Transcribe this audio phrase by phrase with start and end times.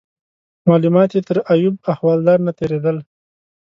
[0.69, 2.97] معلومات یې تر ایوب احوالدار نه تیرېدل.